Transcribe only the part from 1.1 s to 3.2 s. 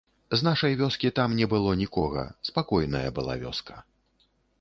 там не было нікога, спакойная